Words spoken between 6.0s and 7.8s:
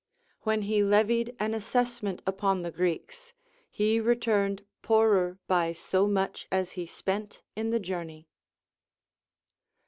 much as he spent in the